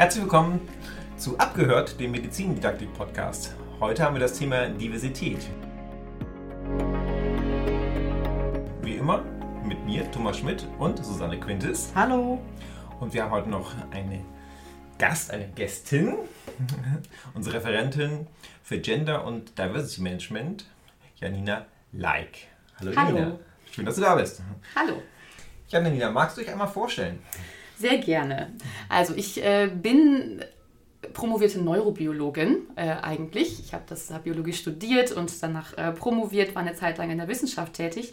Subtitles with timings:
[0.00, 0.66] Herzlich willkommen
[1.18, 3.54] zu Abgehört, dem Medizindidaktik-Podcast.
[3.80, 5.46] Heute haben wir das Thema Diversität.
[8.80, 9.22] Wie immer
[9.62, 11.92] mit mir, Thomas Schmidt und Susanne Quintes.
[11.94, 12.40] Hallo.
[12.98, 14.24] Und wir haben heute noch eine
[14.96, 16.16] Gast, eine Gästin,
[17.34, 18.26] unsere Referentin
[18.62, 20.64] für Gender und Diversity Management,
[21.16, 22.46] Janina Like.
[22.78, 23.18] Hallo, Hallo.
[23.18, 23.38] Janina.
[23.70, 24.40] Schön, dass du da bist.
[24.74, 25.02] Hallo.
[25.68, 27.18] Janina, magst du dich einmal vorstellen?
[27.80, 28.52] Sehr gerne.
[28.90, 30.42] Also ich äh, bin
[31.14, 33.58] promovierte Neurobiologin äh, eigentlich.
[33.58, 37.16] Ich habe das hab Biologie studiert und danach äh, promoviert, war eine Zeit lang in
[37.16, 38.12] der Wissenschaft tätig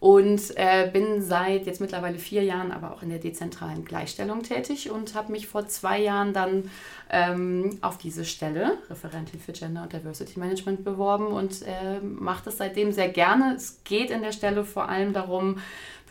[0.00, 4.90] und äh, bin seit jetzt mittlerweile vier Jahren aber auch in der dezentralen Gleichstellung tätig
[4.90, 6.70] und habe mich vor zwei Jahren dann
[7.10, 12.56] ähm, auf diese Stelle, Referentin für Gender und Diversity Management, beworben und äh, mache das
[12.56, 13.54] seitdem sehr gerne.
[13.56, 15.58] Es geht in der Stelle vor allem darum,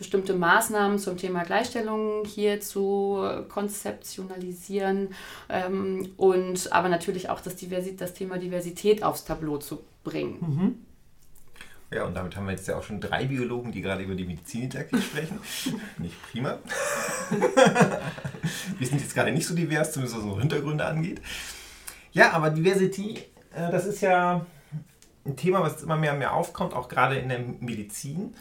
[0.02, 5.14] bestimmte Maßnahmen zum Thema Gleichstellung hier zu konzeptionalisieren
[5.48, 10.36] ähm, und aber natürlich auch das, Diversi das Thema Diversität aufs Tableau zu bringen.
[10.40, 10.74] Mhm.
[11.94, 14.24] Ja, und damit haben wir jetzt ja auch schon drei Biologen, die gerade über die
[14.24, 15.38] Medizindidaktik sprechen.
[15.98, 16.58] nicht prima.
[18.78, 21.20] wir sind jetzt gerade nicht so divers, zumindest was unsere Hintergründe angeht.
[22.12, 23.18] Ja, aber Diversity,
[23.54, 24.44] äh, das ist ja
[25.24, 28.34] ein Thema, was immer mehr und mehr aufkommt, auch gerade in der Medizin.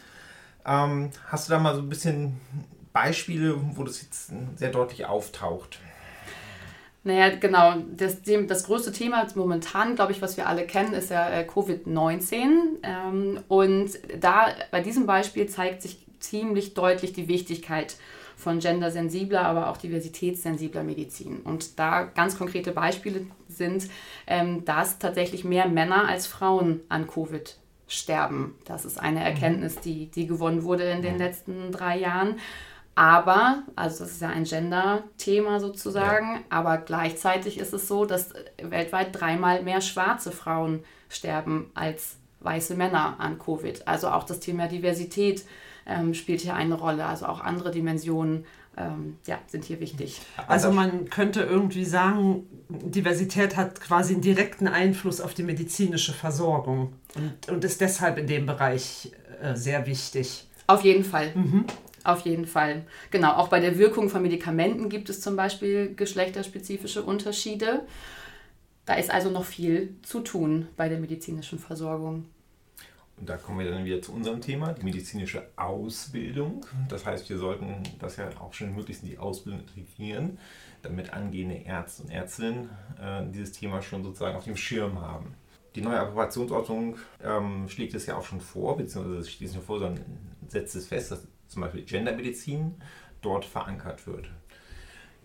[0.65, 2.39] Ähm, hast du da mal so ein bisschen
[2.93, 5.79] Beispiele, wo das jetzt sehr deutlich auftaucht?
[7.03, 7.75] Naja, genau.
[7.95, 12.49] Das, das größte Thema momentan, glaube ich, was wir alle kennen, ist ja äh, Covid-19.
[12.83, 17.95] Ähm, und da bei diesem Beispiel zeigt sich ziemlich deutlich die Wichtigkeit
[18.35, 21.41] von gendersensibler, aber auch diversitätssensibler Medizin.
[21.41, 23.87] Und da ganz konkrete Beispiele sind,
[24.27, 27.55] ähm, dass tatsächlich mehr Männer als Frauen an Covid
[27.91, 28.55] sterben.
[28.65, 32.39] Das ist eine Erkenntnis, die, die gewonnen wurde in den letzten drei Jahren.
[32.95, 36.41] Aber, also das ist ja ein Gender-Thema sozusagen, ja.
[36.49, 43.15] aber gleichzeitig ist es so, dass weltweit dreimal mehr schwarze Frauen sterben als weiße Männer
[43.19, 43.87] an Covid.
[43.87, 45.45] Also auch das Thema Diversität
[45.85, 47.05] ähm, spielt hier eine Rolle.
[47.05, 48.45] Also auch andere Dimensionen
[48.77, 50.21] ähm, ja, sind hier wichtig.
[50.47, 56.93] Also man könnte irgendwie sagen, Diversität hat quasi einen direkten Einfluss auf die medizinische Versorgung
[57.15, 59.11] und, und ist deshalb in dem Bereich
[59.41, 60.47] äh, sehr wichtig.
[60.67, 61.31] Auf jeden Fall.
[61.35, 61.65] Mhm.
[62.03, 62.83] Auf jeden Fall.
[63.11, 67.81] Genau, auch bei der Wirkung von Medikamenten gibt es zum Beispiel geschlechterspezifische Unterschiede.
[68.85, 72.25] Da ist also noch viel zu tun bei der medizinischen Versorgung.
[73.21, 76.65] Und da kommen wir dann wieder zu unserem Thema, die medizinische Ausbildung.
[76.89, 80.39] Das heißt, wir sollten das ja auch schon möglichst in die Ausbildung integrieren,
[80.81, 85.35] damit angehende Ärzte und Ärztinnen äh, dieses Thema schon sozusagen auf dem Schirm haben.
[85.75, 89.77] Die neue Approbationsordnung ähm, schlägt es ja auch schon vor, beziehungsweise schlägt es nicht vor,
[89.77, 90.03] sondern
[90.47, 92.73] setzt es fest, dass zum Beispiel Gendermedizin
[93.21, 94.31] dort verankert wird.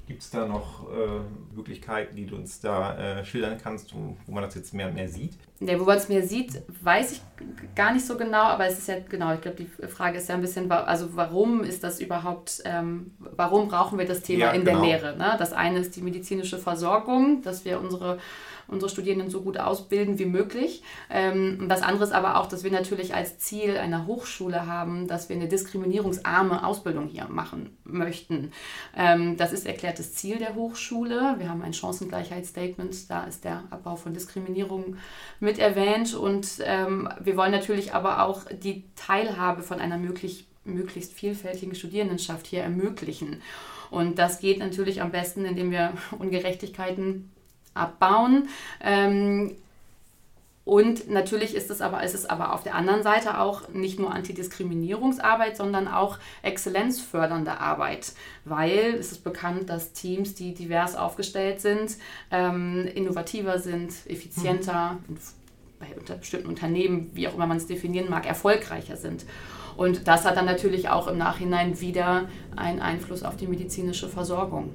[0.06, 4.32] Gibt es da noch äh, Möglichkeiten, die du uns da äh, schildern kannst, wo, wo,
[4.32, 5.38] man das jetzt mehr und mehr sieht?
[5.60, 7.20] Ja, wo man es mehr sieht, weiß ich
[7.74, 10.34] gar nicht so genau, aber es ist ja genau, ich glaube, die Frage ist ja
[10.34, 14.64] ein bisschen, also warum ist das überhaupt, ähm, warum brauchen wir das Thema ja, in
[14.64, 14.80] genau.
[14.80, 15.16] der Lehre?
[15.16, 15.34] Ne?
[15.38, 18.18] Das eine ist die medizinische Versorgung, dass wir unsere
[18.68, 20.82] unsere Studierenden so gut ausbilden wie möglich.
[21.10, 25.28] Ähm, das andere ist aber auch, dass wir natürlich als Ziel einer Hochschule haben, dass
[25.28, 28.52] wir eine diskriminierungsarme Ausbildung hier machen möchten.
[28.96, 31.36] Ähm, das ist erklärtes Ziel der Hochschule.
[31.38, 34.96] Wir haben ein Chancengleichheitsstatement, da ist der Abbau von Diskriminierung
[35.46, 41.12] mit erwähnt und ähm, wir wollen natürlich aber auch die Teilhabe von einer möglich, möglichst
[41.12, 43.40] vielfältigen Studierendenschaft hier ermöglichen.
[43.90, 47.30] Und das geht natürlich am besten, indem wir Ungerechtigkeiten
[47.74, 48.48] abbauen.
[48.82, 49.56] Ähm,
[50.66, 54.12] und natürlich ist es aber, ist es aber auf der anderen Seite auch nicht nur
[54.12, 61.92] Antidiskriminierungsarbeit, sondern auch exzellenzfördernde Arbeit, weil es ist bekannt, dass Teams, die divers aufgestellt sind,
[62.32, 65.18] ähm, innovativer sind, effizienter, mhm.
[65.78, 69.26] Bei bestimmten Unternehmen, wie auch immer man es definieren mag, erfolgreicher sind.
[69.76, 74.70] Und das hat dann natürlich auch im Nachhinein wieder einen Einfluss auf die medizinische Versorgung.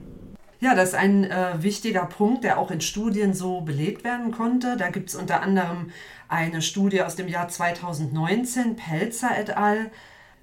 [0.60, 4.78] Ja, das ist ein äh, wichtiger Punkt, der auch in Studien so belegt werden konnte.
[4.78, 5.90] Da gibt es unter anderem
[6.28, 9.90] eine Studie aus dem Jahr 2019, Pelzer et al.,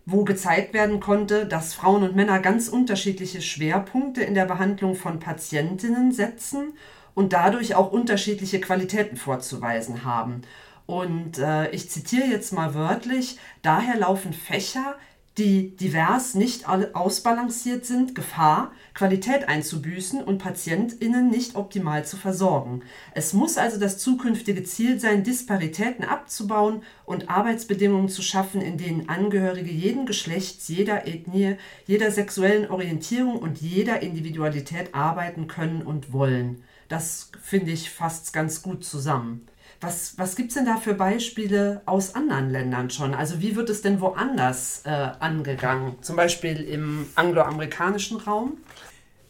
[0.06, 5.20] wo gezeigt werden konnte, dass Frauen und Männer ganz unterschiedliche Schwerpunkte in der Behandlung von
[5.20, 6.72] Patientinnen setzen
[7.18, 10.42] und dadurch auch unterschiedliche Qualitäten vorzuweisen haben.
[10.86, 14.94] Und äh, ich zitiere jetzt mal wörtlich, daher laufen Fächer,
[15.36, 22.82] die divers nicht ausbalanciert sind, Gefahr, Qualität einzubüßen und PatientInnen nicht optimal zu versorgen.
[23.14, 29.08] Es muss also das zukünftige Ziel sein, Disparitäten abzubauen und Arbeitsbedingungen zu schaffen, in denen
[29.08, 36.62] Angehörige jeden Geschlechts, jeder Ethnie, jeder sexuellen Orientierung und jeder Individualität arbeiten können und wollen.
[36.88, 39.46] Das finde ich fast ganz gut zusammen.
[39.80, 43.14] Was, was gibt es denn da für Beispiele aus anderen Ländern schon?
[43.14, 46.02] Also wie wird es denn woanders äh, angegangen?
[46.02, 48.56] Zum Beispiel im angloamerikanischen Raum?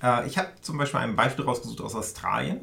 [0.02, 2.60] Äh, ich habe zum Beispiel ein Beispiel rausgesucht aus Australien.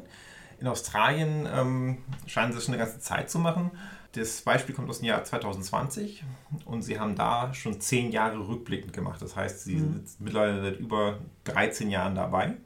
[0.58, 3.70] In Australien ähm, scheinen sie es schon eine ganze Zeit zu machen.
[4.12, 6.24] Das Beispiel kommt aus dem Jahr 2020
[6.64, 9.20] und sie haben da schon zehn Jahre rückblickend gemacht.
[9.20, 9.92] Das heißt, sie mhm.
[9.92, 12.56] sind mittlerweile seit über 13 Jahren dabei.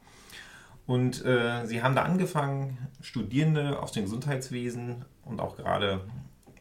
[0.91, 6.01] Und äh, sie haben da angefangen, Studierende aus dem Gesundheitswesen und auch gerade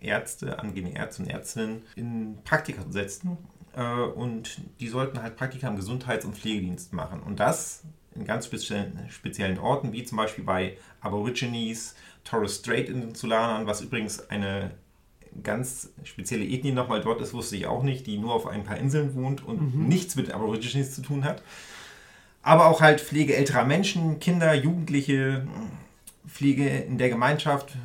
[0.02, 3.40] Ärzte, angehende Ärzte und Ärztinnen in Praktika zu setzen.
[3.76, 7.24] Äh, und die sollten halt Praktika im Gesundheits- und Pflegedienst machen.
[7.24, 13.66] Und das in ganz speziellen, speziellen Orten, wie zum Beispiel bei Aborigines, Torres Strait Insulanern,
[13.66, 14.76] was übrigens eine
[15.42, 18.78] ganz spezielle Ethnie nochmal dort ist, wusste ich auch nicht, die nur auf ein paar
[18.78, 19.88] Inseln wohnt und mhm.
[19.88, 21.42] nichts mit Aborigines zu tun hat
[22.42, 25.46] aber auch halt Pflege älterer Menschen, Kinder, Jugendliche,
[26.28, 27.76] Pflege in der Gemeinschaft,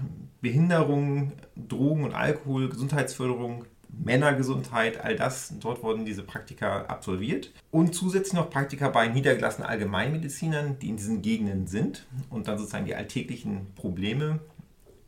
[0.41, 7.53] Behinderung, Drogen und Alkohol, Gesundheitsförderung, Männergesundheit, all das, dort wurden diese Praktika absolviert.
[7.71, 12.87] Und zusätzlich noch Praktika bei niedergelassenen Allgemeinmedizinern, die in diesen Gegenden sind und dann sozusagen
[12.87, 14.41] die alltäglichen Probleme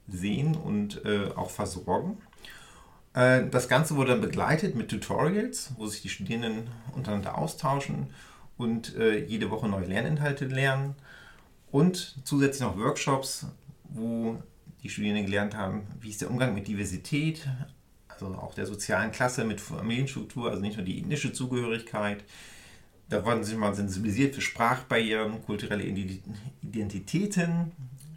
[0.09, 2.19] sehen und äh, auch versorgen.
[3.15, 8.09] Äh, das Ganze wurde dann begleitet mit Tutorials, wo sich die Studierenden untereinander austauschen
[8.57, 10.95] und äh, jede Woche neue Lerninhalte lernen
[11.71, 13.47] und zusätzlich noch Workshops,
[13.85, 14.43] wo
[14.83, 17.47] die Studierenden gelernt haben, wie ist der Umgang mit Diversität,
[18.09, 22.25] also auch der sozialen Klasse, mit Familienstruktur, also nicht nur die ethnische Zugehörigkeit.
[23.09, 25.85] Da wurden sie mal sensibilisiert für Sprachbarrieren, kulturelle
[26.63, 27.73] Identitäten,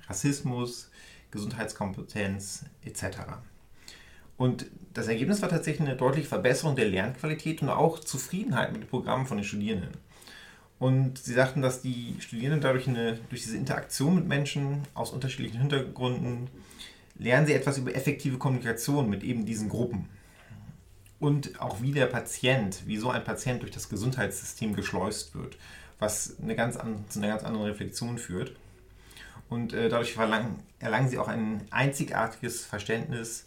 [0.07, 0.89] Rassismus,
[1.31, 3.03] Gesundheitskompetenz etc.
[4.37, 8.89] Und das Ergebnis war tatsächlich eine deutliche Verbesserung der Lernqualität und auch Zufriedenheit mit den
[8.89, 9.91] Programmen von den Studierenden.
[10.79, 15.59] Und sie sagten, dass die Studierenden dadurch eine, durch diese Interaktion mit Menschen aus unterschiedlichen
[15.59, 16.47] Hintergründen
[17.17, 20.07] lernen sie etwas über effektive Kommunikation mit eben diesen Gruppen.
[21.19, 25.57] Und auch wie der Patient, wie so ein Patient durch das Gesundheitssystem geschleust wird,
[25.99, 28.55] was eine ganz an, zu einer ganz anderen Reflexion führt.
[29.49, 33.45] Und äh, dadurch verlangen, erlangen sie auch ein einzigartiges Verständnis,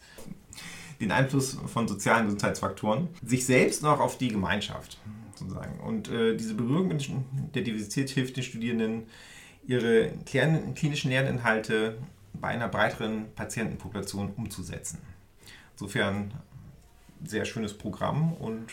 [1.00, 4.99] den Einfluss von sozialen Gesundheitsfaktoren, sich selbst auch auf die Gemeinschaft
[5.34, 5.81] sozusagen.
[5.81, 7.08] Und äh, diese Berührung mit
[7.55, 9.05] der Diversität hilft den Studierenden,
[9.67, 11.96] ihre klinischen Lerninhalte
[12.34, 14.99] bei einer breiteren Patientenpopulation umzusetzen.
[15.75, 16.32] Insofern
[17.25, 18.73] sehr schönes Programm und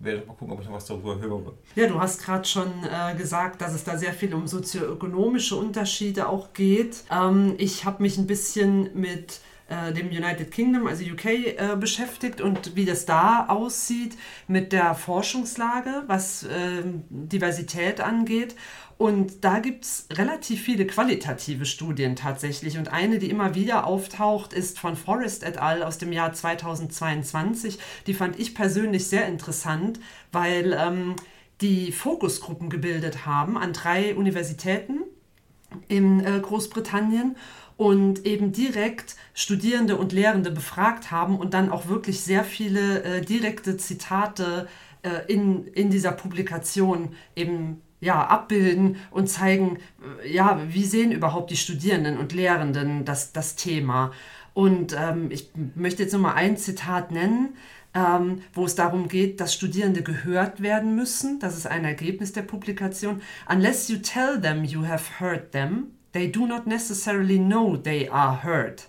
[0.00, 1.52] werde mal gucken, ob ich noch was darüber höre.
[1.76, 6.28] Ja, du hast gerade schon äh, gesagt, dass es da sehr viel um sozioökonomische Unterschiede
[6.28, 7.04] auch geht.
[7.10, 12.76] Ähm, ich habe mich ein bisschen mit dem United Kingdom, also UK, äh, beschäftigt und
[12.76, 14.16] wie das da aussieht
[14.46, 18.54] mit der Forschungslage, was äh, Diversität angeht.
[18.96, 22.78] Und da gibt es relativ viele qualitative Studien tatsächlich.
[22.78, 25.82] Und eine, die immer wieder auftaucht, ist von Forrest et al.
[25.82, 27.78] aus dem Jahr 2022.
[28.06, 29.98] Die fand ich persönlich sehr interessant,
[30.30, 31.16] weil ähm,
[31.60, 35.00] die Fokusgruppen gebildet haben an drei Universitäten
[35.88, 37.36] in äh, Großbritannien
[37.76, 43.20] und eben direkt Studierende und Lehrende befragt haben und dann auch wirklich sehr viele äh,
[43.20, 44.68] direkte Zitate
[45.02, 49.78] äh, in, in dieser Publikation eben ja, abbilden und zeigen,
[50.22, 54.12] äh, ja, wie sehen überhaupt die Studierenden und Lehrenden das, das Thema.
[54.52, 57.56] Und ähm, ich möchte jetzt nur mal ein Zitat nennen,
[57.92, 61.40] ähm, wo es darum geht, dass Studierende gehört werden müssen.
[61.40, 63.20] Das ist ein Ergebnis der Publikation.
[63.48, 68.42] Unless you tell them you have heard them, they do not necessarily know they are
[68.42, 68.88] heard.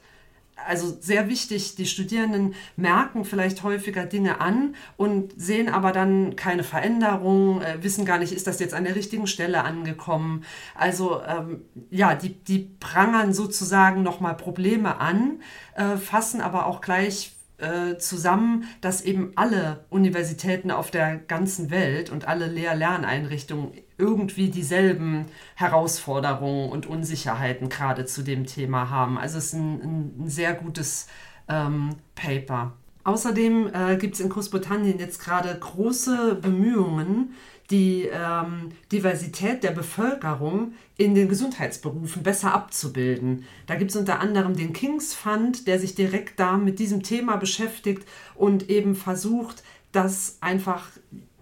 [0.67, 6.63] Also sehr wichtig, die Studierenden merken vielleicht häufiger Dinge an und sehen aber dann keine
[6.63, 10.45] Veränderung, äh, wissen gar nicht, ist das jetzt an der richtigen Stelle angekommen.
[10.73, 15.41] Also ähm, ja, die, die prangern sozusagen nochmal Probleme an,
[15.75, 22.09] äh, fassen aber auch gleich äh, zusammen, dass eben alle Universitäten auf der ganzen Welt
[22.09, 25.25] und alle Lehr-Lerneinrichtungen irgendwie dieselben
[25.55, 29.17] Herausforderungen und Unsicherheiten gerade zu dem Thema haben.
[29.17, 31.07] Also es ist ein, ein sehr gutes
[31.47, 32.73] ähm, Paper.
[33.03, 37.35] Außerdem äh, gibt es in Großbritannien jetzt gerade große Bemühungen,
[37.71, 43.45] die ähm, Diversität der Bevölkerung in den Gesundheitsberufen besser abzubilden.
[43.67, 47.37] Da gibt es unter anderem den King's Fund, der sich direkt da mit diesem Thema
[47.37, 50.87] beschäftigt und eben versucht, dass einfach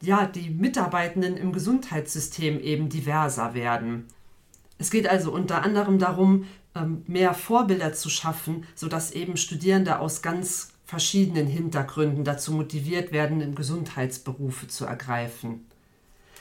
[0.05, 4.05] ja, die Mitarbeitenden im Gesundheitssystem eben diverser werden.
[4.77, 6.45] Es geht also unter anderem darum,
[6.75, 13.55] ähm, mehr Vorbilder zu schaffen, sodass eben Studierende aus ganz verschiedenen Hintergründen dazu motiviert werden,
[13.55, 15.65] Gesundheitsberufe zu ergreifen.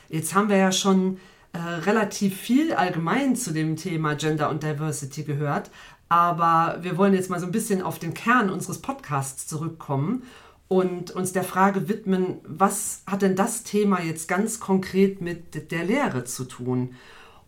[0.09, 1.19] Jetzt haben wir ja schon
[1.53, 5.71] äh, relativ viel allgemein zu dem Thema Gender und Diversity gehört,
[6.09, 10.25] aber wir wollen jetzt mal so ein bisschen auf den Kern unseres Podcasts zurückkommen
[10.73, 15.85] und uns der Frage widmen, was hat denn das Thema jetzt ganz konkret mit der
[15.85, 16.95] Lehre zu tun?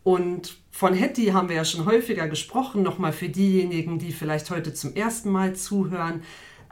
[0.02, 4.74] Und von Hetty haben wir ja schon häufiger gesprochen, nochmal für diejenigen, die vielleicht heute
[4.74, 6.22] zum ersten Mal zuhören.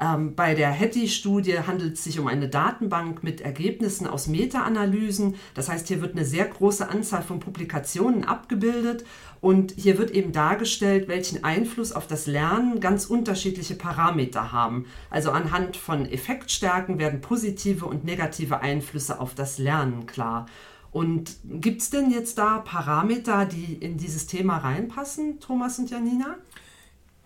[0.03, 5.37] Ähm, bei der Hetty-Studie handelt es sich um eine Datenbank mit Ergebnissen aus Meta-Analysen.
[5.55, 9.05] Das heißt, hier wird eine sehr große Anzahl von Publikationen abgebildet
[9.41, 14.87] und hier wird eben dargestellt, welchen Einfluss auf das Lernen ganz unterschiedliche Parameter haben.
[15.09, 20.47] Also anhand von Effektstärken werden positive und negative Einflüsse auf das Lernen klar.
[20.91, 26.37] Und gibt es denn jetzt da Parameter, die in dieses Thema reinpassen, Thomas und Janina?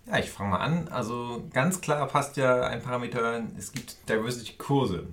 [0.06, 0.88] Ja, ich fange mal an.
[0.88, 5.06] Also ganz klar passt ja ein Parameter, es gibt Diversity-Kurse.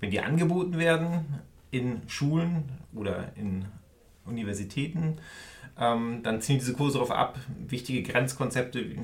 [0.00, 1.40] Wenn die angeboten werden
[1.70, 2.64] in Schulen
[2.94, 3.66] oder in
[4.24, 5.18] Universitäten,
[5.78, 8.96] ähm, dann ziehen diese Kurse darauf ab, wichtige Grenzkonzepte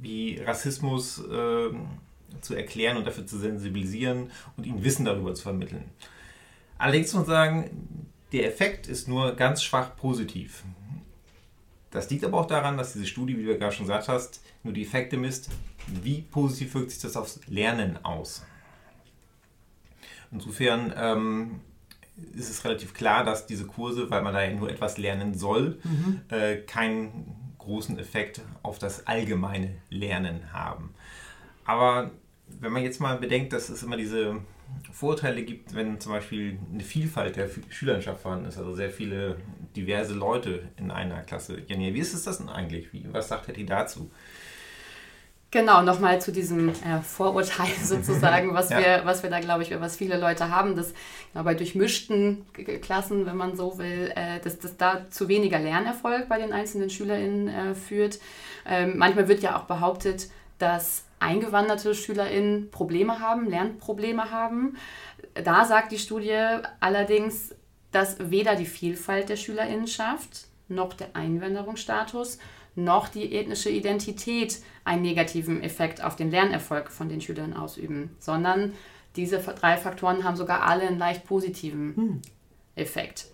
[0.00, 1.70] wie Rassismus äh,
[2.40, 5.84] zu erklären und dafür zu sensibilisieren und ihnen Wissen darüber zu vermitteln.
[6.76, 10.62] Allerdings muss man sagen, der Effekt ist nur ganz schwach positiv.
[11.90, 14.42] Das liegt aber auch daran, dass diese Studie, wie du ja gerade schon gesagt hast,
[14.62, 15.50] nur die Effekte misst,
[15.86, 18.44] wie positiv wirkt sich das aufs Lernen aus.
[20.30, 21.60] Insofern ähm,
[22.34, 25.78] ist es relativ klar, dass diese Kurse, weil man da ja nur etwas lernen soll,
[25.84, 26.20] mhm.
[26.28, 30.94] äh, keinen großen Effekt auf das allgemeine Lernen haben.
[31.64, 32.10] Aber
[32.60, 34.40] wenn man jetzt mal bedenkt, dass es immer diese
[34.92, 39.36] Vorteile gibt, wenn zum Beispiel eine Vielfalt der Schülerschaft vorhanden ist, also sehr viele
[39.76, 41.62] diverse Leute in einer Klasse.
[41.66, 42.92] Janine, wie ist es das denn eigentlich?
[42.92, 44.10] Wie, was sagt Hetty dazu?
[45.50, 48.78] Genau, nochmal zu diesem äh, Vorurteil sozusagen, was, ja.
[48.78, 50.92] wir, was wir da, glaube ich, was viele Leute haben, dass
[51.34, 52.44] ja, bei durchmischten
[52.82, 56.90] Klassen, wenn man so will, äh, dass das da zu weniger Lernerfolg bei den einzelnen
[56.90, 58.18] SchülerInnen äh, führt.
[58.66, 64.76] Ähm, manchmal wird ja auch behauptet, dass eingewanderte SchülerInnen Probleme haben, Lernprobleme haben.
[65.34, 66.38] Da sagt die Studie
[66.80, 67.54] allerdings,
[67.90, 72.38] dass weder die Vielfalt der SchülerInnenschaft noch der Einwanderungsstatus
[72.74, 78.72] noch die ethnische Identität einen negativen Effekt auf den Lernerfolg von den Schülern ausüben, sondern
[79.16, 82.22] diese drei Faktoren haben sogar alle einen leicht positiven hm.
[82.76, 83.26] Effekt.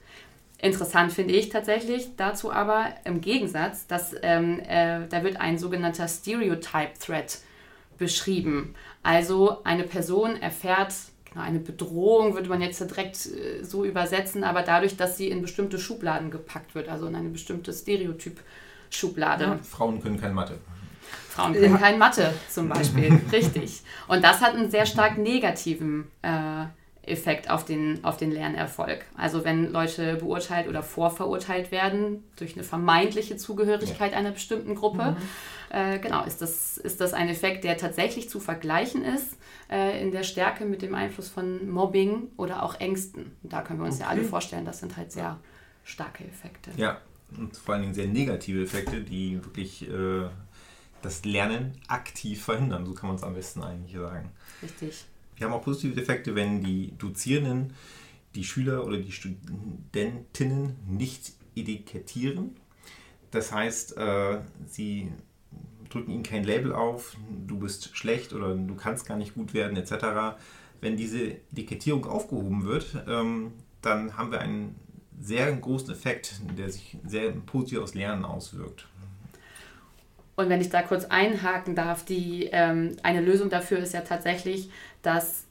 [0.59, 6.09] Interessant finde ich tatsächlich dazu aber im Gegensatz, dass ähm, äh, da wird ein sogenannter
[6.09, 7.39] Stereotype Threat
[7.99, 8.75] beschrieben.
[9.03, 10.95] Also eine Person erfährt
[11.31, 15.43] genau, eine Bedrohung, würde man jetzt direkt äh, so übersetzen, aber dadurch, dass sie in
[15.43, 19.45] bestimmte Schubladen gepackt wird, also in eine bestimmte Stereotyp-Schublade.
[19.45, 20.59] Ja, Frauen können kein Mathe.
[21.29, 21.79] Frauen können ja.
[21.79, 23.83] kein Mathe zum Beispiel, richtig.
[24.09, 26.65] Und das hat einen sehr stark negativen äh,
[27.07, 29.05] Effekt auf den, auf den Lernerfolg.
[29.17, 34.19] Also wenn Leute beurteilt oder vorverurteilt werden durch eine vermeintliche Zugehörigkeit ja.
[34.19, 35.77] einer bestimmten Gruppe, mhm.
[35.77, 39.37] äh, genau, ist das, ist das ein Effekt, der tatsächlich zu vergleichen ist
[39.71, 43.33] äh, in der Stärke mit dem Einfluss von Mobbing oder auch Ängsten.
[43.43, 44.05] Und da können wir uns okay.
[44.05, 45.39] ja alle vorstellen, das sind halt sehr
[45.85, 46.71] starke Effekte.
[46.77, 47.01] Ja,
[47.37, 50.29] und vor allen Dingen sehr negative Effekte, die wirklich äh,
[51.03, 52.87] das Lernen aktiv verhindern.
[52.87, 54.31] So kann man es am besten eigentlich sagen.
[54.63, 55.05] Richtig.
[55.37, 57.75] Wir haben auch positive Effekte, wenn die Dozierenden
[58.35, 62.57] die Schüler oder die Studentinnen nicht etikettieren.
[63.31, 65.13] Das heißt, äh, sie
[65.89, 69.77] drücken ihnen kein Label auf, du bist schlecht oder du kannst gar nicht gut werden
[69.77, 70.37] etc.
[70.81, 74.77] Wenn diese Etikettierung aufgehoben wird, ähm, dann haben wir einen
[75.21, 78.89] sehr großen Effekt, der sich sehr positiv aufs Lernen auswirkt.
[80.37, 84.71] Und wenn ich da kurz einhaken darf, die, ähm, eine Lösung dafür ist ja tatsächlich,
[85.03, 85.45] dass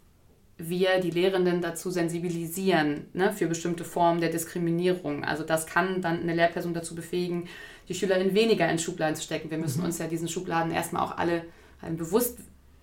[0.57, 5.23] wir die Lehrenden dazu sensibilisieren ne, für bestimmte Formen der Diskriminierung.
[5.23, 7.47] Also das kann dann eine Lehrperson dazu befähigen,
[7.89, 9.49] die SchülerInnen weniger in Schubladen zu stecken.
[9.49, 9.85] Wir müssen mhm.
[9.85, 11.43] uns ja diesen Schubladen erstmal auch alle
[11.81, 12.39] halt bewusst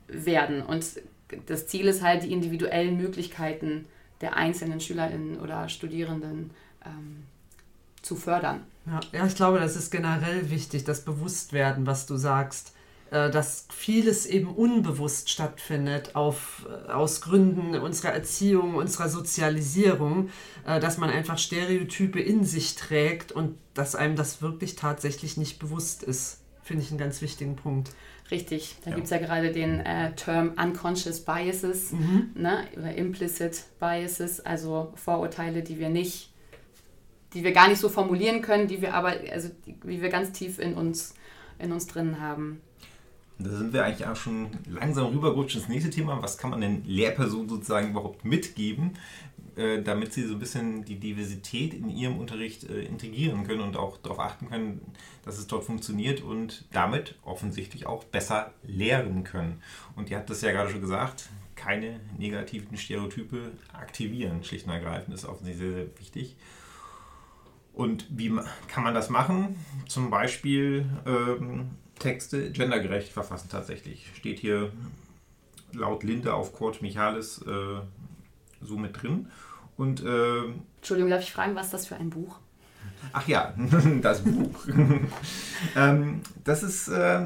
[0.09, 0.63] werden.
[0.63, 0.85] Und
[1.47, 3.87] das Ziel ist halt, die individuellen Möglichkeiten
[4.21, 6.51] der einzelnen SchülerInnen oder Studierenden
[6.85, 7.25] ähm,
[8.03, 8.63] zu fördern.
[8.87, 12.73] Ja, ja, ich glaube, das ist generell wichtig, das Bewusstwerden, was du sagst,
[13.11, 20.31] äh, dass vieles eben unbewusst stattfindet auf, äh, aus Gründen unserer Erziehung, unserer Sozialisierung,
[20.67, 25.59] äh, dass man einfach Stereotype in sich trägt und dass einem das wirklich tatsächlich nicht
[25.59, 26.41] bewusst ist.
[26.63, 27.91] Finde ich einen ganz wichtigen Punkt.
[28.31, 28.97] Richtig, da ja.
[28.97, 32.31] gibt es ja gerade den äh, Term Unconscious Biases mhm.
[32.35, 36.31] ne, oder Implicit Biases, also Vorurteile, die wir nicht,
[37.35, 40.33] die wir gar nicht so formulieren können, die wir aber, also die, wie wir ganz
[40.33, 41.15] tief in uns,
[41.59, 42.61] in uns drin haben.
[43.39, 46.23] Da sind wir eigentlich auch schon langsam rübergerutscht ins nächste Thema.
[46.23, 48.99] Was kann man den Lehrpersonen sozusagen überhaupt mitgeben,
[49.57, 53.79] äh, damit sie so ein bisschen die Diversität in ihrem Unterricht äh, integrieren können und
[53.79, 54.81] auch darauf achten können,
[55.25, 59.63] dass es dort funktioniert und damit offensichtlich auch besser lehren können.
[59.97, 65.15] Und ihr habt das ja gerade schon gesagt, keine negativen Stereotype aktivieren, schlicht und ergreifend,
[65.15, 66.37] ist offensichtlich sehr, sehr wichtig.
[67.81, 68.31] Und wie
[68.69, 69.57] kann man das machen?
[69.89, 74.07] Zum Beispiel ähm, Texte gendergerecht verfassen tatsächlich.
[74.15, 74.71] Steht hier
[75.73, 77.81] laut Linde auf Kurt Michalis äh,
[78.61, 79.31] so mit drin.
[79.79, 80.43] Und, äh,
[80.77, 82.39] Entschuldigung, darf ich fragen, was ist das für ein Buch?
[83.15, 83.55] Ach ja,
[84.03, 84.67] das Buch.
[85.75, 87.25] ähm, das ist äh,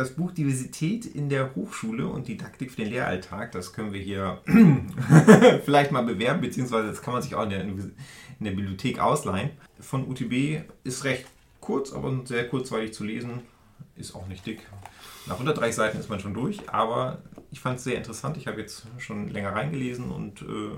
[0.00, 3.52] das Buch Diversität in der Hochschule und Didaktik für den Lehralltag.
[3.52, 4.40] Das können wir hier
[5.64, 7.94] vielleicht mal bewerben, beziehungsweise das kann man sich auch in der, in
[8.40, 9.50] der Bibliothek ausleihen.
[9.78, 11.26] Von UTB ist recht
[11.60, 13.42] kurz, aber sehr kurzweilig zu lesen
[13.96, 14.66] ist auch nicht dick.
[15.26, 17.18] Nach 130 Seiten ist man schon durch, aber
[17.50, 18.36] ich fand es sehr interessant.
[18.38, 20.70] Ich habe jetzt schon länger reingelesen und äh,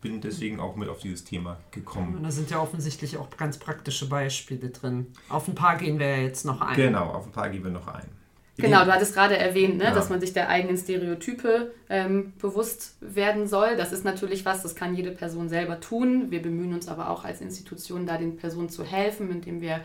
[0.00, 2.20] bin deswegen auch mit auf dieses Thema gekommen.
[2.22, 5.06] da sind ja offensichtlich auch ganz praktische Beispiele drin.
[5.28, 6.76] Auf ein paar gehen wir ja jetzt noch ein.
[6.76, 8.08] Genau, auf ein paar gehen wir noch ein.
[8.56, 9.90] Genau, du hattest gerade erwähnt, ne, ja.
[9.90, 13.76] dass man sich der eigenen Stereotype ähm, bewusst werden soll.
[13.76, 16.30] Das ist natürlich was, das kann jede Person selber tun.
[16.30, 19.80] Wir bemühen uns aber auch als Institution, da den Personen zu helfen, indem wir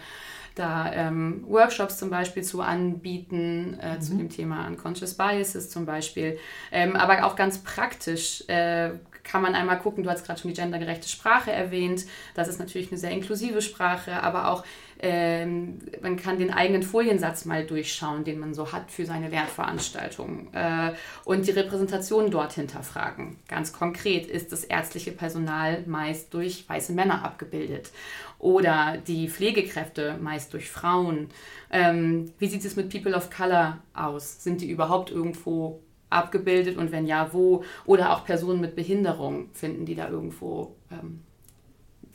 [0.54, 4.02] da ähm, Workshops zum Beispiel zu anbieten, äh, mhm.
[4.02, 6.38] zu dem Thema Unconscious Biases zum Beispiel.
[6.72, 8.92] Ähm, aber auch ganz praktisch äh,
[9.30, 12.06] kann man einmal gucken, du hast gerade schon die gendergerechte Sprache erwähnt.
[12.34, 14.64] Das ist natürlich eine sehr inklusive Sprache, aber auch
[15.02, 20.54] ähm, man kann den eigenen Foliensatz mal durchschauen, den man so hat für seine Lernveranstaltung
[20.54, 20.94] äh,
[21.26, 23.38] und die Repräsentation dort hinterfragen.
[23.48, 27.92] Ganz konkret ist das ärztliche Personal meist durch weiße Männer abgebildet
[28.40, 31.30] oder die Pflegekräfte meist durch Frauen.
[31.70, 34.44] Ähm, wie sieht es mit People of Color aus?
[34.44, 37.64] Sind die überhaupt irgendwo abgebildet und wenn ja, wo?
[37.86, 41.22] Oder auch Personen mit Behinderung finden die da irgendwo, ähm,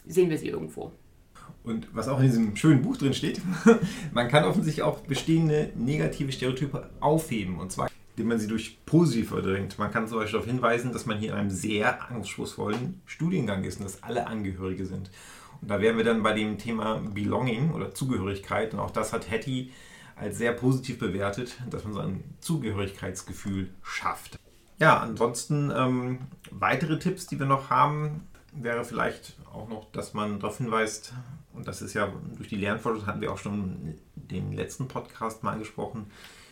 [0.07, 0.92] sehen wir sie irgendwo.
[1.62, 3.40] Und was auch in diesem schönen Buch drin steht,
[4.12, 7.59] man kann offensichtlich auch bestehende negative Stereotype aufheben.
[7.59, 9.78] Und zwar, indem man sie durch positiv verdrängt.
[9.78, 13.78] Man kann zum Beispiel darauf hinweisen, dass man hier in einem sehr anspruchsvollen Studiengang ist
[13.78, 15.11] und dass alle Angehörige sind.
[15.62, 18.74] Und da wären wir dann bei dem Thema Belonging oder Zugehörigkeit.
[18.74, 19.70] Und auch das hat Hattie
[20.16, 24.38] als sehr positiv bewertet, dass man so ein Zugehörigkeitsgefühl schafft.
[24.79, 26.18] Ja, ansonsten ähm,
[26.50, 31.12] weitere Tipps, die wir noch haben, wäre vielleicht auch noch, dass man darauf hinweist,
[31.53, 35.53] und das ist ja durch die Lernforschung, hatten wir auch schon den letzten Podcast mal
[35.53, 36.07] angesprochen,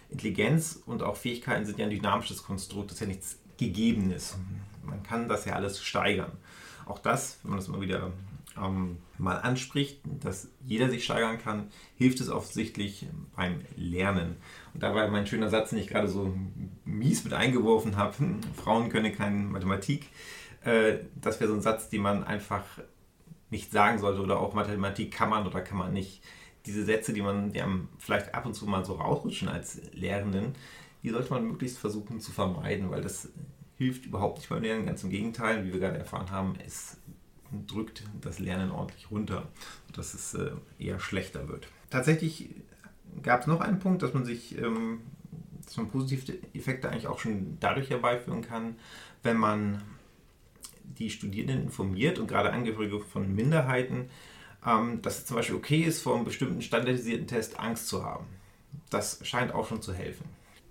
[0.08, 4.36] Intelligenz und auch Fähigkeiten sind ja ein dynamisches Konstrukt, das ist ja nichts Gegebenes.
[4.82, 6.32] Man kann das ja alles steigern.
[6.86, 8.12] Auch das, wenn man das mal wieder
[8.56, 14.36] ähm, mal anspricht, dass jeder sich steigern kann, hilft es offensichtlich beim Lernen.
[14.74, 16.34] Und da war mein schöner Satz, den ich gerade so
[16.84, 18.14] mies mit eingeworfen habe,
[18.56, 20.06] Frauen können keine Mathematik.
[20.64, 22.64] Äh, das wäre so ein Satz, den man einfach
[23.50, 26.22] nicht sagen sollte oder auch Mathematik kann man oder kann man nicht.
[26.66, 30.54] Diese Sätze, die man die einem vielleicht ab und zu mal so rausrutschen als Lehrenden,
[31.02, 33.28] die sollte man möglichst versuchen zu vermeiden, weil das
[33.76, 34.86] hilft überhaupt nicht beim Lernen.
[34.86, 36.98] Ganz im Gegenteil, wie wir gerade erfahren haben, es
[37.66, 39.48] drückt das Lernen ordentlich runter,
[39.88, 41.68] sodass es äh, eher schlechter wird.
[41.90, 42.50] Tatsächlich
[43.22, 45.00] gab es noch einen Punkt, dass man sich, ähm,
[45.64, 48.76] dass man positive Effekte eigentlich auch schon dadurch herbeiführen kann,
[49.22, 49.82] wenn man
[50.98, 54.10] die Studierenden informiert und gerade Angehörige von Minderheiten,
[54.66, 58.26] ähm, dass es zum Beispiel okay ist, vor einem bestimmten standardisierten Test Angst zu haben.
[58.90, 60.24] Das scheint auch schon zu helfen.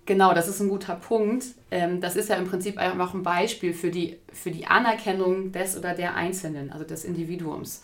[0.05, 1.45] Genau, das ist ein guter Punkt.
[1.69, 5.77] Ähm, das ist ja im Prinzip einfach ein Beispiel für die, für die Anerkennung des
[5.77, 7.83] oder der Einzelnen, also des Individuums,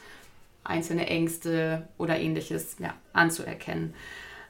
[0.64, 3.94] einzelne Ängste oder ähnliches ja, anzuerkennen.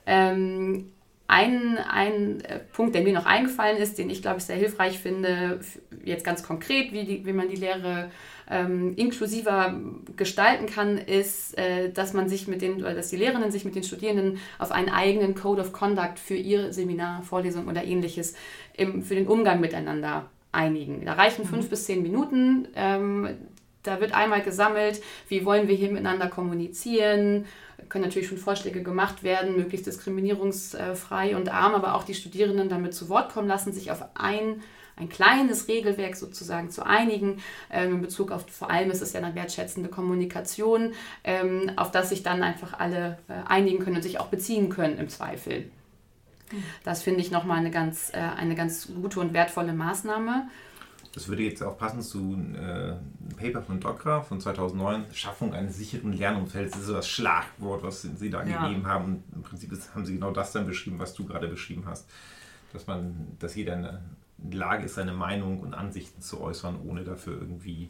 [0.06, 0.92] Ähm,
[1.28, 4.98] ein, ein äh, Punkt, der mir noch eingefallen ist, den ich glaube ich sehr hilfreich
[4.98, 5.60] finde,
[6.06, 8.10] jetzt ganz konkret, wie, die, wie man die Lehre
[8.50, 9.80] ähm, inklusiver
[10.16, 13.76] gestalten kann, ist, äh, dass man sich mit den, oder dass die Lehrenden sich mit
[13.76, 18.36] den Studierenden auf einen eigenen Code of Conduct für ihr Seminar, Vorlesung oder ähnliches
[18.76, 21.06] im, für den Umgang miteinander einigen.
[21.06, 21.70] Da reichen fünf mhm.
[21.70, 22.68] bis zehn Minuten.
[22.76, 23.30] Ähm,
[23.84, 27.46] da wird einmal gesammelt, wie wollen wir hier miteinander kommunizieren,
[27.90, 32.94] können natürlich schon Vorschläge gemacht werden, möglichst diskriminierungsfrei und arm, aber auch die Studierenden damit
[32.94, 34.62] zu Wort kommen lassen, sich auf ein,
[34.98, 37.40] ein kleines Regelwerk sozusagen zu einigen.
[37.72, 42.10] Ähm, in Bezug auf, vor allem ist es ja eine wertschätzende Kommunikation, ähm, auf das
[42.10, 45.72] sich dann einfach alle äh, einigen können und sich auch beziehen können im Zweifel.
[46.84, 50.48] Das finde ich nochmal eine ganz, äh, eine ganz gute und wertvolle Maßnahme.
[51.14, 53.00] Das würde jetzt auch passen zu äh, einem
[53.38, 56.74] Paper von Dokra von 2009, Schaffung eines sicheren Lernumfelds.
[56.74, 58.62] Das ist so das Schlagwort, was Sie da ja.
[58.62, 59.24] gegeben haben.
[59.34, 62.08] Im Prinzip haben Sie genau das dann beschrieben, was du gerade beschrieben hast.
[62.72, 64.02] Dass, man, dass jeder
[64.42, 67.90] in der Lage ist, seine Meinung und Ansichten zu äußern, ohne dafür irgendwie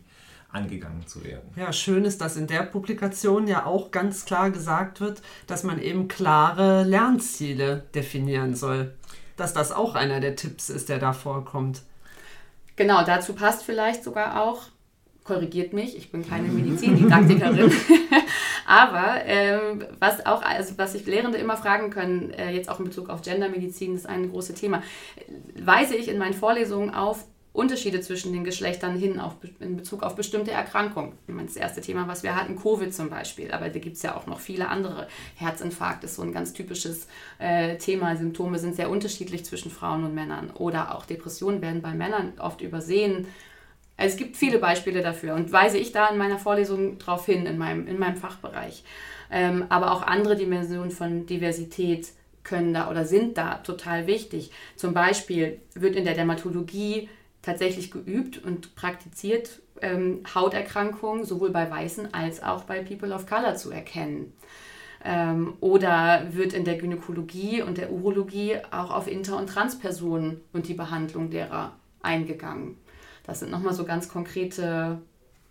[0.50, 1.50] angegangen zu werden.
[1.56, 5.80] Ja, schön ist, dass in der Publikation ja auch ganz klar gesagt wird, dass man
[5.80, 8.96] eben klare Lernziele definieren soll.
[9.36, 11.84] Dass das auch einer der Tipps ist, der da vorkommt.
[12.76, 14.64] Genau, dazu passt vielleicht sogar auch,
[15.28, 17.72] korrigiert mich, ich bin keine Medizindidaktikerin,
[18.66, 22.86] aber ähm, was auch, also was sich Lehrende immer fragen können, äh, jetzt auch in
[22.86, 24.82] Bezug auf Gendermedizin, ist ein großes Thema,
[25.60, 27.26] weise ich in meinen Vorlesungen auf,
[27.58, 31.14] Unterschiede zwischen den Geschlechtern hin auf, in Bezug auf bestimmte Erkrankungen.
[31.28, 34.28] Das erste Thema, was wir hatten, Covid zum Beispiel, aber da gibt es ja auch
[34.28, 35.08] noch viele andere.
[35.36, 37.08] Herzinfarkt ist so ein ganz typisches
[37.40, 38.16] äh, Thema.
[38.16, 40.52] Symptome sind sehr unterschiedlich zwischen Frauen und Männern.
[40.52, 43.26] Oder auch Depressionen werden bei Männern oft übersehen.
[43.98, 47.58] Es gibt viele Beispiele dafür und weise ich da in meiner Vorlesung darauf hin, in
[47.58, 48.84] meinem, in meinem Fachbereich.
[49.32, 52.10] Ähm, aber auch andere Dimensionen von Diversität
[52.44, 54.52] können da oder sind da total wichtig.
[54.76, 57.10] Zum Beispiel wird in der Dermatologie
[57.42, 63.56] tatsächlich geübt und praktiziert, ähm, Hauterkrankungen sowohl bei Weißen als auch bei People of Color
[63.56, 64.34] zu erkennen.
[65.04, 70.68] Ähm, oder wird in der Gynäkologie und der Urologie auch auf Inter- und Transpersonen und
[70.68, 72.78] die Behandlung derer eingegangen.
[73.28, 75.00] Das sind nochmal so ganz konkrete,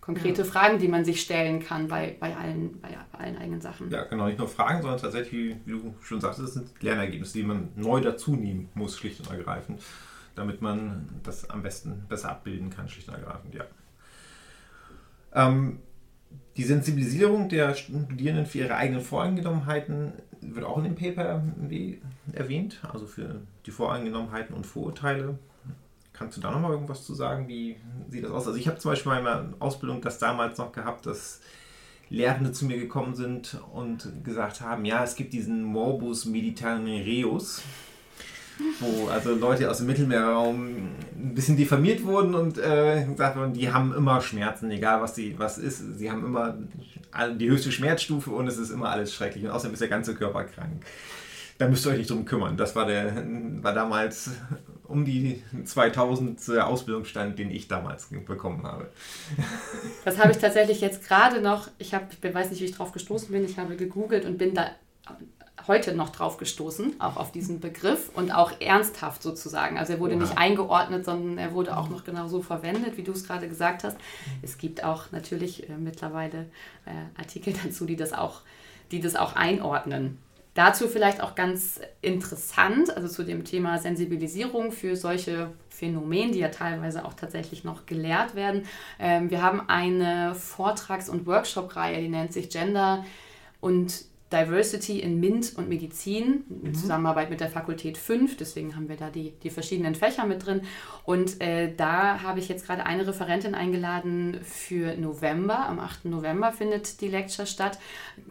[0.00, 0.48] konkrete ja.
[0.48, 3.90] Fragen, die man sich stellen kann bei, bei, allen, bei, bei allen eigenen Sachen.
[3.90, 7.44] Ja, genau, nicht nur Fragen, sondern tatsächlich, wie du schon sagst, das sind Lernergebnisse, die
[7.44, 9.80] man neu dazu nehmen muss, schlicht und ergreifend
[10.36, 13.64] damit man das am besten besser abbilden kann, schlicht und ergreifend, ja.
[15.34, 15.80] Ähm,
[16.56, 21.42] die Sensibilisierung der Studierenden für ihre eigenen Voreingenommenheiten wird auch in dem Paper
[22.32, 25.38] erwähnt, also für die Voreingenommenheiten und Vorurteile.
[26.18, 27.48] Kannst du da nochmal irgendwas zu sagen?
[27.48, 27.76] Wie
[28.10, 28.46] sieht das aus?
[28.46, 31.40] Also ich habe zum Beispiel in meiner Ausbildung das damals noch gehabt, dass
[32.08, 37.62] Lehrende zu mir gekommen sind und gesagt haben, ja, es gibt diesen Morbus Mediterraneus
[38.80, 43.72] wo also Leute aus dem Mittelmeerraum ein bisschen diffamiert wurden und äh, gesagt wurden, die
[43.72, 45.98] haben immer Schmerzen, egal was, die, was ist.
[45.98, 46.56] Sie haben immer
[47.38, 50.44] die höchste Schmerzstufe und es ist immer alles schrecklich und außerdem ist der ganze Körper
[50.44, 50.84] krank.
[51.58, 52.56] Da müsst ihr euch nicht drum kümmern.
[52.56, 53.24] Das war, der,
[53.62, 54.30] war damals
[54.88, 58.90] um die 2000 Ausbildungsstand, den ich damals bekommen habe.
[60.04, 62.92] Das habe ich tatsächlich jetzt gerade noch, ich, hab, ich weiß nicht, wie ich drauf
[62.92, 64.70] gestoßen bin, ich habe gegoogelt und bin da
[65.66, 69.78] heute noch drauf gestoßen, auch auf diesen Begriff und auch ernsthaft sozusagen.
[69.78, 70.20] Also er wurde ja.
[70.20, 73.84] nicht eingeordnet, sondern er wurde auch noch genau so verwendet, wie du es gerade gesagt
[73.84, 73.96] hast.
[74.42, 76.46] Es gibt auch natürlich äh, mittlerweile
[76.84, 78.42] äh, Artikel dazu, die das auch,
[78.90, 80.18] die das auch einordnen.
[80.56, 86.48] Dazu vielleicht auch ganz interessant, also zu dem Thema Sensibilisierung für solche Phänomene, die ja
[86.48, 88.64] teilweise auch tatsächlich noch gelehrt werden.
[88.98, 93.04] Ähm, wir haben eine Vortrags- und Workshop-Reihe, die nennt sich Gender
[93.60, 96.74] und Diversity in MINT und Medizin, in mhm.
[96.74, 100.62] Zusammenarbeit mit der Fakultät 5, deswegen haben wir da die, die verschiedenen Fächer mit drin.
[101.04, 105.68] Und äh, da habe ich jetzt gerade eine Referentin eingeladen für November.
[105.68, 106.06] Am 8.
[106.06, 107.78] November findet die Lecture statt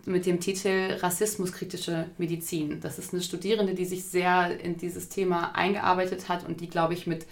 [0.06, 2.82] mit dem Titel Rassismuskritische Medizin.
[2.82, 6.94] Das ist eine Studierende, die sich sehr in dieses Thema eingearbeitet hat und die, glaube
[6.94, 7.26] ich, mit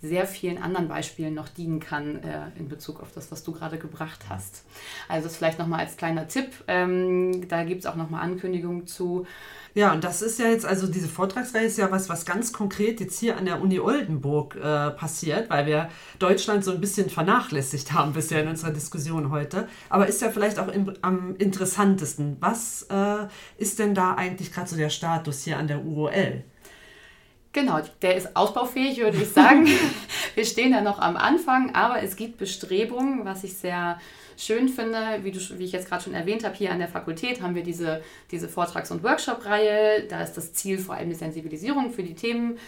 [0.00, 3.78] sehr vielen anderen Beispielen noch dienen kann äh, in Bezug auf das, was du gerade
[3.78, 4.64] gebracht hast.
[5.08, 6.50] Also das vielleicht nochmal als kleiner Tipp.
[6.68, 9.26] Ähm, da gibt es auch nochmal Ankündigungen zu.
[9.74, 13.00] Ja, und das ist ja jetzt, also diese Vortragsreihe ist ja was, was ganz konkret
[13.00, 17.92] jetzt hier an der Uni Oldenburg äh, passiert, weil wir Deutschland so ein bisschen vernachlässigt
[17.92, 19.68] haben bisher in unserer Diskussion heute.
[19.88, 22.36] Aber ist ja vielleicht auch im, am interessantesten.
[22.40, 26.44] Was äh, ist denn da eigentlich gerade so der Status hier an der UOL?
[27.58, 29.66] Genau, der ist ausbaufähig, würde ich sagen.
[30.36, 33.98] Wir stehen da noch am Anfang, aber es gibt Bestrebungen, was ich sehr
[34.36, 34.98] schön finde.
[35.24, 37.64] Wie, du, wie ich jetzt gerade schon erwähnt habe, hier an der Fakultät haben wir
[37.64, 40.04] diese, diese Vortrags- und Workshop-Reihe.
[40.08, 42.58] Da ist das Ziel vor allem die Sensibilisierung für die Themen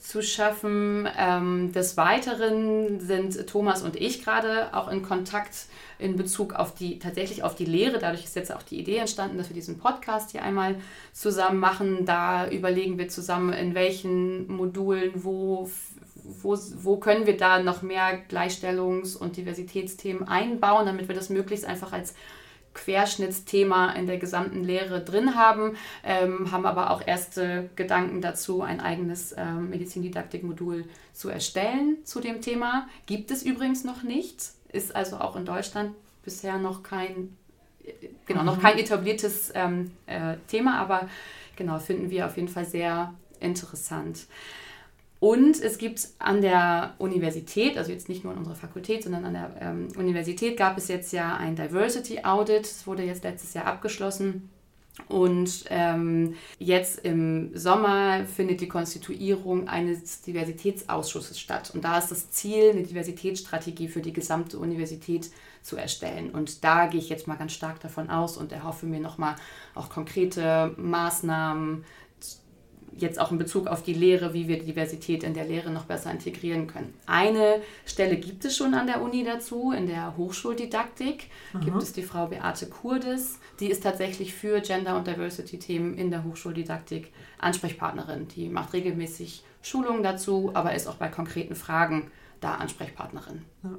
[0.00, 1.08] zu schaffen.
[1.16, 5.54] Ähm, des Weiteren sind Thomas und ich gerade auch in Kontakt
[6.00, 7.98] in Bezug auf die, tatsächlich auf die Lehre.
[7.98, 10.76] Dadurch ist jetzt auch die Idee entstanden, dass wir diesen Podcast hier einmal
[11.12, 12.04] zusammen machen.
[12.06, 15.70] Da überlegen wir zusammen, in welchen Modulen, wo,
[16.42, 21.64] wo, wo können wir da noch mehr Gleichstellungs- und Diversitätsthemen einbauen, damit wir das möglichst
[21.64, 22.14] einfach als
[22.74, 28.80] Querschnittsthema in der gesamten Lehre drin haben, ähm, haben aber auch erste Gedanken dazu, ein
[28.80, 32.88] eigenes ähm, Medizindidaktikmodul zu erstellen zu dem Thema.
[33.06, 37.36] Gibt es übrigens noch nicht ist also auch in Deutschland bisher noch kein,
[38.26, 38.62] genau, noch mhm.
[38.62, 41.08] kein etabliertes ähm, äh, Thema, aber
[41.56, 44.26] genau, finden wir auf jeden Fall sehr interessant.
[45.20, 49.34] Und es gibt an der Universität, also jetzt nicht nur an unserer Fakultät, sondern an
[49.34, 52.62] der ähm, Universität gab es jetzt ja ein Diversity Audit.
[52.62, 54.48] Das wurde jetzt letztes Jahr abgeschlossen.
[55.08, 61.70] Und ähm, jetzt im Sommer findet die Konstituierung eines Diversitätsausschusses statt.
[61.74, 65.30] Und da ist das Ziel, eine Diversitätsstrategie für die gesamte Universität
[65.62, 66.30] zu erstellen.
[66.30, 69.36] Und da gehe ich jetzt mal ganz stark davon aus und erhoffe mir nochmal
[69.74, 71.84] auch konkrete Maßnahmen,
[72.96, 75.84] jetzt auch in Bezug auf die Lehre, wie wir die Diversität in der Lehre noch
[75.84, 76.94] besser integrieren können.
[77.06, 81.64] Eine Stelle gibt es schon an der Uni dazu, in der Hochschuldidaktik Aha.
[81.64, 86.24] gibt es die Frau Beate Kurdis, die ist tatsächlich für Gender- und Diversity-Themen in der
[86.24, 88.28] Hochschuldidaktik Ansprechpartnerin.
[88.28, 93.42] Die macht regelmäßig Schulungen dazu, aber ist auch bei konkreten Fragen da Ansprechpartnerin.
[93.62, 93.78] Ja.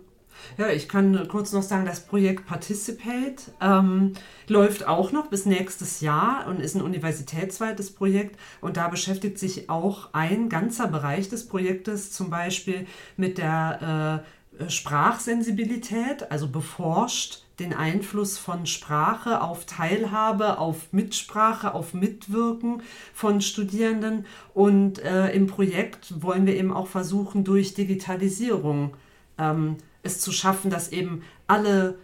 [0.57, 4.13] Ja, ich kann kurz noch sagen, das Projekt Participate ähm,
[4.47, 8.37] läuft auch noch bis nächstes Jahr und ist ein universitätsweites Projekt.
[8.59, 12.85] Und da beschäftigt sich auch ein ganzer Bereich des Projektes zum Beispiel
[13.17, 14.23] mit der
[14.59, 22.81] äh, Sprachsensibilität, also beforscht den Einfluss von Sprache auf Teilhabe, auf Mitsprache, auf Mitwirken
[23.13, 24.25] von Studierenden.
[24.53, 28.95] Und äh, im Projekt wollen wir eben auch versuchen, durch Digitalisierung
[29.37, 31.97] ähm, es zu schaffen, dass eben alle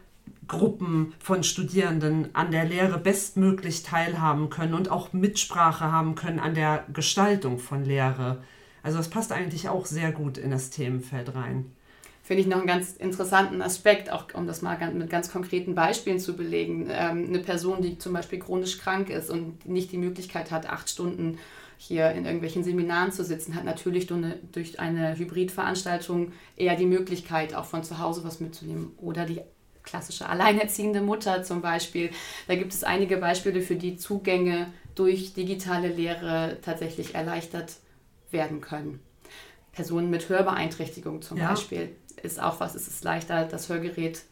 [0.48, 6.54] Gruppen von Studierenden an der Lehre bestmöglich teilhaben können und auch Mitsprache haben können an
[6.54, 8.42] der Gestaltung von Lehre.
[8.84, 11.72] Also das passt eigentlich auch sehr gut in das Themenfeld rein.
[12.24, 16.20] Finde ich noch einen ganz interessanten Aspekt, auch um das mal mit ganz konkreten Beispielen
[16.20, 16.88] zu belegen.
[16.90, 20.90] Ähm, eine Person, die zum Beispiel chronisch krank ist und nicht die Möglichkeit hat, acht
[20.90, 21.38] Stunden
[21.78, 27.66] hier in irgendwelchen Seminaren zu sitzen, hat natürlich durch eine Hybridveranstaltung eher die Möglichkeit, auch
[27.66, 28.94] von zu Hause was mitzunehmen.
[28.98, 29.42] Oder die
[29.84, 32.10] klassische alleinerziehende Mutter zum Beispiel.
[32.48, 37.78] Da gibt es einige Beispiele, für die Zugänge durch digitale Lehre tatsächlich erleichtert
[38.32, 39.00] werden können.
[39.72, 41.50] Personen mit Hörbeeinträchtigung zum ja.
[41.50, 44.24] Beispiel ist auch was, es ist leichter, das Hörgerät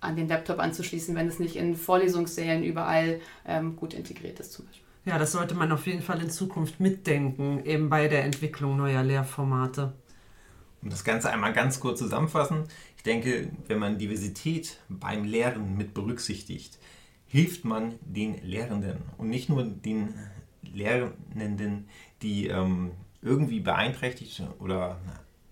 [0.00, 4.66] an den Laptop anzuschließen, wenn es nicht in Vorlesungssälen überall ähm, gut integriert ist zum
[4.66, 4.87] Beispiel.
[5.08, 9.02] Ja, das sollte man auf jeden Fall in Zukunft mitdenken, eben bei der Entwicklung neuer
[9.02, 9.94] Lehrformate.
[10.82, 15.94] Um das Ganze einmal ganz kurz zusammenfassen, ich denke, wenn man Diversität beim Lehren mit
[15.94, 16.78] berücksichtigt,
[17.26, 20.12] hilft man den Lehrenden und nicht nur den
[20.74, 21.88] Lernenden,
[22.20, 22.90] die ähm,
[23.22, 24.98] irgendwie beeinträchtigt oder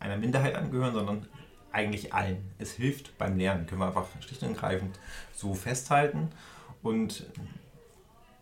[0.01, 1.27] einer Minderheit angehören, sondern
[1.73, 2.45] eigentlich allen.
[2.59, 5.01] Es hilft beim Lernen, können wir einfach schlicht und ergreifend
[5.33, 6.29] so festhalten.
[6.83, 7.25] Und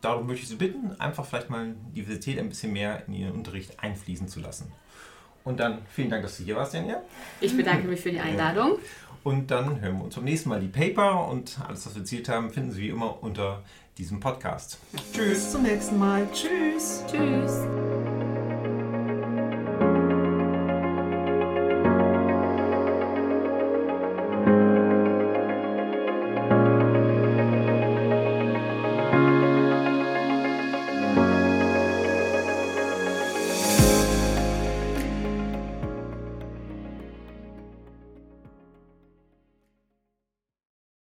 [0.04, 3.82] darum möchte ich Sie bitten, einfach vielleicht mal Diversität ein bisschen mehr in Ihren Unterricht
[3.82, 4.72] einfließen zu lassen.
[5.44, 7.02] Und dann vielen Dank, dass du hier warst, Janja.
[7.40, 8.78] Ich bedanke mich für die Einladung.
[9.22, 12.28] Und dann hören wir uns beim nächsten Mal die Paper und alles, was wir erzählt
[12.28, 13.62] haben, finden Sie wie immer unter
[13.96, 14.78] diesem Podcast.
[15.12, 15.28] Tschüss.
[15.28, 16.28] Bis zum nächsten Mal.
[16.32, 17.04] Tschüss.
[17.10, 18.13] Tschüss.